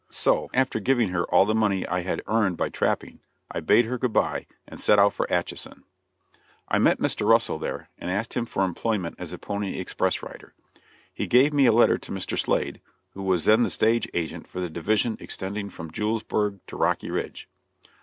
[0.09, 3.19] So after giving her all the money I had earned by trapping,
[3.51, 5.83] I bade her good bye and set out for Atchison.
[6.67, 7.23] I met Mr.
[7.29, 10.55] Russell there and asked him for employment as a pony express rider;
[11.13, 12.35] he gave me a letter to Mr.
[12.35, 17.11] Slade, who was then the stage agent for the division extending from Julesburg to Rocky
[17.11, 17.47] Ridge.